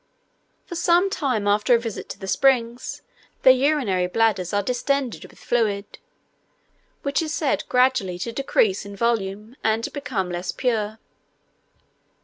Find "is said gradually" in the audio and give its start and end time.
7.21-8.17